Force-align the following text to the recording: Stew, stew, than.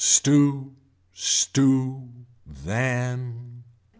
Stew, 0.03 0.71
stew, 1.13 2.11
than. 2.47 3.65